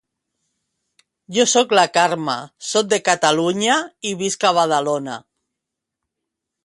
[1.35, 2.37] Jo soc la Carme,
[2.69, 3.77] soc de Catalunya
[4.13, 5.19] i visc a Badalona.